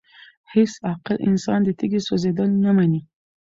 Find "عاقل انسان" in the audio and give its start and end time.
0.87-1.59